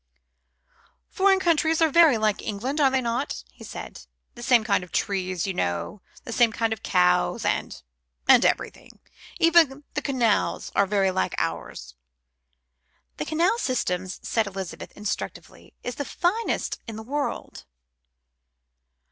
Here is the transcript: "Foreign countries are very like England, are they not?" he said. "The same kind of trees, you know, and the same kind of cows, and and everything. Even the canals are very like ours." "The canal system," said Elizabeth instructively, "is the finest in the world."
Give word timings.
"Foreign 1.11 1.39
countries 1.39 1.79
are 1.79 1.89
very 1.91 2.17
like 2.17 2.41
England, 2.41 2.81
are 2.81 2.89
they 2.89 3.01
not?" 3.01 3.43
he 3.51 3.63
said. 3.63 4.07
"The 4.33 4.41
same 4.41 4.63
kind 4.63 4.83
of 4.83 4.91
trees, 4.91 5.45
you 5.45 5.53
know, 5.53 6.01
and 6.15 6.21
the 6.25 6.31
same 6.33 6.51
kind 6.51 6.73
of 6.73 6.81
cows, 6.81 7.45
and 7.45 7.79
and 8.27 8.43
everything. 8.43 8.99
Even 9.39 9.83
the 9.93 10.01
canals 10.01 10.71
are 10.73 10.87
very 10.87 11.11
like 11.11 11.35
ours." 11.37 11.93
"The 13.17 13.25
canal 13.25 13.59
system," 13.59 14.07
said 14.07 14.47
Elizabeth 14.47 14.91
instructively, 14.97 15.75
"is 15.83 15.93
the 15.93 16.03
finest 16.05 16.79
in 16.87 16.95
the 16.95 17.03
world." 17.03 17.65